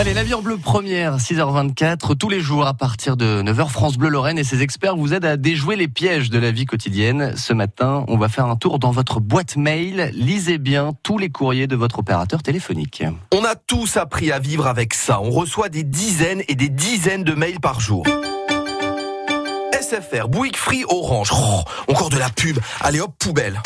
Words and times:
Allez, 0.00 0.14
la 0.14 0.22
vie 0.22 0.32
en 0.32 0.40
bleu 0.40 0.56
première, 0.56 1.18
6h24, 1.18 2.16
tous 2.16 2.30
les 2.30 2.40
jours 2.40 2.66
à 2.66 2.72
partir 2.72 3.18
de 3.18 3.42
9h, 3.42 3.68
France 3.68 3.98
Bleu 3.98 4.08
Lorraine 4.08 4.38
et 4.38 4.44
ses 4.44 4.62
experts 4.62 4.96
vous 4.96 5.12
aident 5.12 5.26
à 5.26 5.36
déjouer 5.36 5.76
les 5.76 5.88
pièges 5.88 6.30
de 6.30 6.38
la 6.38 6.50
vie 6.52 6.64
quotidienne. 6.64 7.34
Ce 7.36 7.52
matin, 7.52 8.06
on 8.08 8.16
va 8.16 8.30
faire 8.30 8.46
un 8.46 8.56
tour 8.56 8.78
dans 8.78 8.92
votre 8.92 9.20
boîte 9.20 9.56
mail. 9.56 10.10
Lisez 10.14 10.56
bien 10.56 10.94
tous 11.02 11.18
les 11.18 11.28
courriers 11.28 11.66
de 11.66 11.76
votre 11.76 11.98
opérateur 11.98 12.42
téléphonique. 12.42 13.04
On 13.30 13.44
a 13.44 13.56
tous 13.56 13.98
appris 13.98 14.32
à 14.32 14.38
vivre 14.38 14.66
avec 14.66 14.94
ça. 14.94 15.20
On 15.20 15.28
reçoit 15.28 15.68
des 15.68 15.82
dizaines 15.82 16.40
et 16.48 16.54
des 16.54 16.70
dizaines 16.70 17.22
de 17.22 17.34
mails 17.34 17.60
par 17.60 17.78
jour. 17.78 18.06
SFR, 19.90 20.28
Bouygues 20.28 20.56
Free, 20.56 20.84
Orange. 20.88 21.30
Oh, 21.34 21.62
encore 21.88 22.10
de 22.10 22.18
la 22.18 22.28
pub. 22.30 22.58
Allez 22.80 23.00
hop, 23.00 23.12
poubelle. 23.18 23.60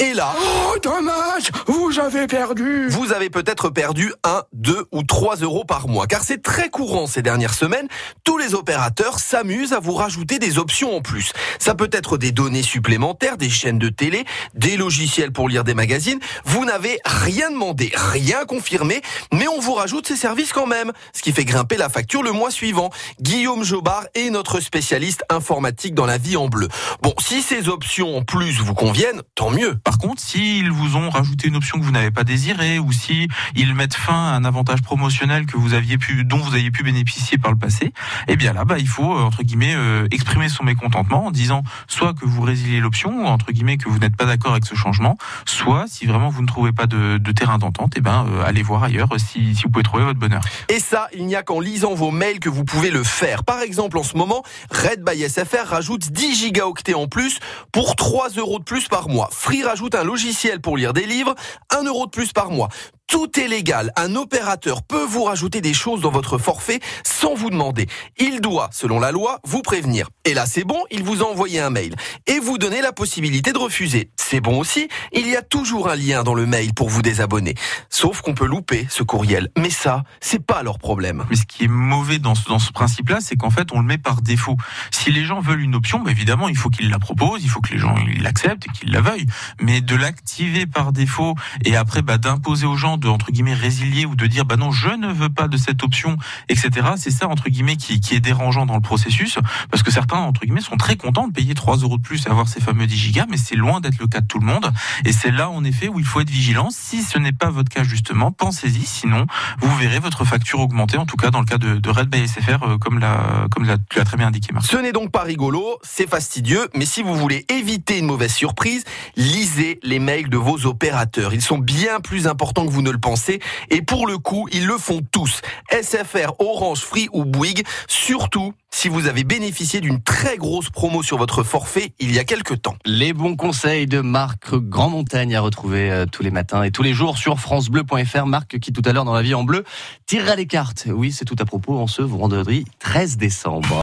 Et 0.00 0.14
là, 0.14 0.34
Oh, 0.40 0.74
dommage, 0.82 1.50
vous 1.66 1.98
avez 2.00 2.26
perdu. 2.26 2.88
vous 2.88 3.12
avez 3.12 3.30
peut-être 3.30 3.68
perdu 3.70 4.12
1, 4.24 4.42
2 4.52 4.86
ou 4.90 5.02
3 5.04 5.36
euros 5.36 5.64
par 5.64 5.86
mois. 5.86 6.06
Car 6.06 6.22
c'est 6.24 6.42
très 6.42 6.70
courant 6.70 7.06
ces 7.06 7.22
dernières 7.22 7.54
semaines. 7.54 7.86
Tous 8.24 8.36
les 8.38 8.54
opérateurs 8.54 9.18
s'amusent 9.20 9.72
à 9.72 9.78
vous 9.80 9.92
rajouter 9.94 10.38
des 10.40 10.58
options 10.58 10.96
en 10.96 11.02
plus. 11.02 11.32
Ça 11.58 11.74
peut 11.74 11.90
être 11.92 12.16
des 12.16 12.32
données 12.32 12.62
supplémentaires, 12.62 13.36
des 13.36 13.50
chaînes 13.50 13.78
de 13.78 13.90
télé, 13.90 14.24
des 14.54 14.76
logiciels 14.76 15.30
pour 15.32 15.48
lire 15.48 15.62
des 15.62 15.74
magazines. 15.74 16.18
Vous 16.44 16.64
n'avez 16.64 16.98
rien 17.04 17.50
demandé, 17.50 17.92
rien 17.94 18.44
confirmé, 18.44 19.02
mais 19.32 19.46
on 19.46 19.60
vous 19.60 19.74
rajoute 19.74 20.06
ces 20.08 20.16
services 20.16 20.52
quand 20.52 20.66
même. 20.66 20.92
Ce 21.12 21.22
qui 21.22 21.32
fait 21.32 21.44
grimper 21.44 21.76
la 21.76 21.88
facture 21.88 22.22
le 22.24 22.32
mois 22.32 22.50
suivant. 22.50 22.90
Guillaume 23.20 23.62
Jobard 23.62 24.04
est 24.14 24.30
notre 24.30 24.58
spécialiste 24.60 25.22
informatique 25.32 25.94
dans 25.94 26.06
la 26.06 26.18
vie 26.18 26.36
en 26.36 26.48
bleu. 26.48 26.68
Bon, 27.02 27.14
si 27.18 27.42
ces 27.42 27.68
options 27.68 28.16
en 28.16 28.22
plus 28.22 28.60
vous 28.60 28.74
conviennent, 28.74 29.22
tant 29.34 29.50
mieux. 29.50 29.76
Par 29.76 29.98
contre, 29.98 30.22
s'ils 30.22 30.70
vous 30.70 30.96
ont 30.96 31.10
rajouté 31.10 31.48
une 31.48 31.56
option 31.56 31.78
que 31.78 31.84
vous 31.84 31.90
n'avez 31.90 32.10
pas 32.10 32.24
désirée, 32.24 32.78
ou 32.78 32.92
si 32.92 33.28
ils 33.56 33.74
mettent 33.74 33.94
fin 33.94 34.14
à 34.14 34.36
un 34.36 34.44
avantage 34.44 34.82
promotionnel 34.82 35.46
que 35.46 35.56
vous 35.56 35.74
aviez 35.74 35.98
pu, 35.98 36.24
dont 36.24 36.38
vous 36.38 36.54
aviez 36.54 36.70
pu 36.70 36.82
bénéficier 36.82 37.38
par 37.38 37.50
le 37.50 37.58
passé, 37.58 37.92
eh 38.28 38.36
bien 38.36 38.52
là, 38.52 38.64
bah, 38.64 38.78
il 38.78 38.88
faut 38.88 39.16
euh, 39.16 39.22
entre 39.22 39.42
guillemets 39.42 39.74
euh, 39.74 40.06
exprimer 40.10 40.48
son 40.48 40.64
mécontentement 40.64 41.26
en 41.26 41.30
disant 41.30 41.62
soit 41.88 42.14
que 42.14 42.24
vous 42.24 42.42
résiliez 42.42 42.80
l'option, 42.80 43.24
ou 43.24 43.26
entre 43.26 43.52
guillemets 43.52 43.76
que 43.76 43.88
vous 43.88 43.98
n'êtes 43.98 44.16
pas 44.16 44.26
d'accord 44.26 44.52
avec 44.52 44.66
ce 44.66 44.74
changement, 44.74 45.16
soit 45.46 45.86
si 45.88 46.06
vraiment 46.06 46.28
vous 46.28 46.42
ne 46.42 46.46
trouvez 46.46 46.72
pas 46.72 46.86
de, 46.86 47.18
de 47.18 47.32
terrain 47.32 47.58
d'entente, 47.58 47.94
eh 47.96 48.00
ben 48.00 48.26
euh, 48.28 48.44
allez 48.44 48.62
voir 48.62 48.84
ailleurs 48.84 49.08
si, 49.18 49.54
si 49.54 49.62
vous 49.64 49.70
pouvez 49.70 49.84
trouver 49.84 50.04
votre 50.04 50.18
bonheur. 50.18 50.42
Et 50.68 50.80
ça, 50.80 51.08
il 51.14 51.26
n'y 51.26 51.36
a 51.36 51.42
qu'en 51.42 51.60
lisant 51.60 51.94
vos 51.94 52.10
mails 52.10 52.40
que 52.40 52.48
vous 52.48 52.64
pouvez 52.64 52.90
le 52.90 53.02
faire. 53.02 53.44
Par 53.44 53.60
exemple, 53.60 53.98
en 53.98 54.02
ce 54.02 54.16
moment, 54.16 54.42
Red 54.70 55.04
by 55.04 55.21
SFR 55.28 55.66
rajoute 55.66 56.10
10 56.10 56.34
gigaoctets 56.34 56.94
en 56.94 57.06
plus 57.06 57.38
pour 57.72 57.96
3 57.96 58.30
euros 58.30 58.58
de 58.58 58.64
plus 58.64 58.88
par 58.88 59.08
mois. 59.08 59.28
Free 59.32 59.62
rajoute 59.62 59.94
un 59.94 60.04
logiciel 60.04 60.60
pour 60.60 60.76
lire 60.76 60.92
des 60.92 61.06
livres, 61.06 61.34
1 61.70 61.84
euro 61.84 62.06
de 62.06 62.10
plus 62.10 62.32
par 62.32 62.50
mois. 62.50 62.68
Tout 63.12 63.38
est 63.38 63.46
légal. 63.46 63.92
Un 63.96 64.16
opérateur 64.16 64.82
peut 64.82 65.04
vous 65.04 65.24
rajouter 65.24 65.60
des 65.60 65.74
choses 65.74 66.00
dans 66.00 66.10
votre 66.10 66.38
forfait 66.38 66.80
sans 67.04 67.34
vous 67.34 67.50
demander. 67.50 67.86
Il 68.16 68.40
doit, 68.40 68.70
selon 68.72 68.98
la 68.98 69.12
loi, 69.12 69.38
vous 69.44 69.60
prévenir. 69.60 70.08
Et 70.24 70.32
là, 70.32 70.46
c'est 70.46 70.64
bon, 70.64 70.82
il 70.90 71.02
vous 71.02 71.22
a 71.22 71.26
envoyé 71.26 71.60
un 71.60 71.68
mail. 71.68 71.94
Et 72.26 72.38
vous 72.38 72.56
donner 72.56 72.80
la 72.80 72.92
possibilité 72.92 73.52
de 73.52 73.58
refuser. 73.58 74.10
C'est 74.16 74.40
bon 74.40 74.58
aussi, 74.58 74.88
il 75.12 75.28
y 75.28 75.36
a 75.36 75.42
toujours 75.42 75.90
un 75.90 75.94
lien 75.94 76.22
dans 76.22 76.32
le 76.32 76.46
mail 76.46 76.72
pour 76.72 76.88
vous 76.88 77.02
désabonner. 77.02 77.54
Sauf 77.90 78.22
qu'on 78.22 78.32
peut 78.32 78.46
louper 78.46 78.86
ce 78.88 79.02
courriel. 79.02 79.50
Mais 79.58 79.68
ça, 79.68 80.04
c'est 80.22 80.42
pas 80.42 80.62
leur 80.62 80.78
problème. 80.78 81.26
Mais 81.28 81.36
ce 81.36 81.44
qui 81.44 81.64
est 81.64 81.68
mauvais 81.68 82.18
dans 82.18 82.34
ce, 82.34 82.48
dans 82.48 82.58
ce 82.58 82.72
principe-là, 82.72 83.18
c'est 83.20 83.36
qu'en 83.36 83.50
fait, 83.50 83.72
on 83.72 83.80
le 83.80 83.86
met 83.86 83.98
par 83.98 84.22
défaut. 84.22 84.56
Si 84.90 85.12
les 85.12 85.24
gens 85.24 85.40
veulent 85.40 85.60
une 85.60 85.74
option, 85.74 85.98
bah, 85.98 86.12
évidemment, 86.12 86.48
il 86.48 86.56
faut 86.56 86.70
qu'ils 86.70 86.88
la 86.88 86.98
proposent, 86.98 87.44
il 87.44 87.50
faut 87.50 87.60
que 87.60 87.74
les 87.74 87.78
gens 87.78 87.94
l'acceptent 88.22 88.66
et 88.68 88.70
qu'ils 88.70 88.90
la 88.90 89.02
veuillent. 89.02 89.26
Mais 89.60 89.82
de 89.82 89.96
l'activer 89.96 90.64
par 90.64 90.92
défaut 90.92 91.34
et 91.66 91.76
après 91.76 92.00
bah, 92.00 92.16
d'imposer 92.16 92.64
aux 92.64 92.76
gens 92.76 93.01
de 93.02 93.08
entre 93.08 93.30
guillemets 93.30 93.54
résilier 93.54 94.06
ou 94.06 94.14
de 94.14 94.26
dire 94.26 94.44
bah 94.44 94.56
non, 94.56 94.70
je 94.70 94.88
ne 94.88 95.12
veux 95.12 95.28
pas 95.28 95.48
de 95.48 95.56
cette 95.56 95.82
option, 95.82 96.16
etc. 96.48 96.70
C'est 96.96 97.10
ça 97.10 97.28
entre 97.28 97.50
guillemets 97.50 97.76
qui, 97.76 98.00
qui 98.00 98.14
est 98.14 98.20
dérangeant 98.20 98.64
dans 98.64 98.76
le 98.76 98.80
processus 98.80 99.38
parce 99.70 99.82
que 99.82 99.90
certains 99.90 100.18
entre 100.18 100.42
guillemets 100.42 100.60
sont 100.60 100.76
très 100.76 100.96
contents 100.96 101.28
de 101.28 101.32
payer 101.32 101.54
3 101.54 101.76
euros 101.78 101.98
de 101.98 102.02
plus 102.02 102.26
et 102.26 102.30
avoir 102.30 102.48
ces 102.48 102.60
fameux 102.60 102.86
10 102.86 102.96
gigas, 102.96 103.26
mais 103.28 103.36
c'est 103.36 103.56
loin 103.56 103.80
d'être 103.80 103.98
le 103.98 104.06
cas 104.06 104.20
de 104.20 104.26
tout 104.26 104.38
le 104.38 104.46
monde. 104.46 104.72
Et 105.04 105.12
c'est 105.12 105.30
là 105.30 105.50
en 105.50 105.64
effet 105.64 105.88
où 105.88 105.98
il 105.98 106.06
faut 106.06 106.20
être 106.20 106.30
vigilant. 106.30 106.68
Si 106.70 107.02
ce 107.02 107.18
n'est 107.18 107.32
pas 107.32 107.50
votre 107.50 107.68
cas 107.68 107.84
justement, 107.84 108.32
pensez-y. 108.32 108.86
Sinon, 108.86 109.26
vous 109.60 109.76
verrez 109.76 109.98
votre 109.98 110.24
facture 110.24 110.60
augmenter. 110.60 110.96
En 110.96 111.06
tout 111.06 111.16
cas, 111.16 111.30
dans 111.30 111.40
le 111.40 111.46
cas 111.46 111.58
de, 111.58 111.76
de 111.76 111.90
Red 111.90 112.08
by 112.08 112.26
SFR, 112.26 112.62
euh, 112.62 112.78
comme 112.78 112.98
la, 112.98 113.46
comme 113.50 113.66
tu 113.90 113.98
l'as 113.98 114.04
très 114.04 114.16
bien 114.16 114.28
indiqué, 114.28 114.52
Marc. 114.52 114.66
Ce 114.66 114.76
n'est 114.76 114.92
donc 114.92 115.10
pas 115.10 115.22
rigolo, 115.22 115.78
c'est 115.82 116.08
fastidieux, 116.08 116.68
mais 116.74 116.86
si 116.86 117.02
vous 117.02 117.14
voulez 117.14 117.44
éviter 117.48 117.98
une 117.98 118.06
mauvaise 118.06 118.32
surprise, 118.32 118.84
lisez 119.16 119.80
les 119.82 119.98
mails 119.98 120.28
de 120.28 120.36
vos 120.36 120.66
opérateurs. 120.66 121.34
Ils 121.34 121.42
sont 121.42 121.58
bien 121.58 122.00
plus 122.00 122.26
importants 122.26 122.66
que 122.66 122.70
vous 122.70 122.81
ne 122.82 122.90
le 122.90 122.98
pensez, 122.98 123.40
et 123.70 123.82
pour 123.82 124.06
le 124.06 124.18
coup, 124.18 124.48
ils 124.52 124.66
le 124.66 124.78
font 124.78 125.00
tous. 125.10 125.42
SFR, 125.70 126.34
Orange, 126.38 126.80
Free 126.80 127.08
ou 127.12 127.24
Bouygues, 127.24 127.64
surtout 127.88 128.54
si 128.74 128.88
vous 128.88 129.06
avez 129.06 129.22
bénéficié 129.22 129.80
d'une 129.80 130.02
très 130.02 130.36
grosse 130.38 130.70
promo 130.70 131.02
sur 131.02 131.18
votre 131.18 131.42
forfait 131.42 131.92
il 132.00 132.12
y 132.12 132.18
a 132.18 132.24
quelque 132.24 132.54
temps. 132.54 132.76
Les 132.84 133.12
bons 133.12 133.36
conseils 133.36 133.86
de 133.86 134.00
Marc 134.00 134.54
Grand 134.54 134.88
Montagne 134.88 135.36
à 135.36 135.40
retrouver 135.40 135.90
euh, 135.90 136.06
tous 136.06 136.22
les 136.22 136.30
matins 136.30 136.62
et 136.62 136.70
tous 136.70 136.82
les 136.82 136.94
jours 136.94 137.18
sur 137.18 137.38
francebleu.fr. 137.38 138.26
Marc 138.26 138.58
qui 138.58 138.72
tout 138.72 138.82
à 138.84 138.92
l'heure 138.92 139.04
dans 139.04 139.14
la 139.14 139.22
vie 139.22 139.34
en 139.34 139.44
bleu 139.44 139.64
tirera 140.06 140.36
les 140.36 140.46
cartes. 140.46 140.88
Oui, 140.88 141.12
c'est 141.12 141.24
tout 141.24 141.36
à 141.38 141.44
propos 141.44 141.78
en 141.78 141.86
ce 141.86 142.02
vendredi 142.02 142.64
13 142.80 143.18
décembre. 143.18 143.68